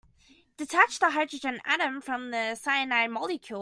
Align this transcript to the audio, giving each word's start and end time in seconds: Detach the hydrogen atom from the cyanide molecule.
Detach 0.57 0.97
the 0.99 1.11
hydrogen 1.11 1.59
atom 1.65 2.01
from 2.01 2.31
the 2.31 2.55
cyanide 2.55 3.09
molecule. 3.11 3.59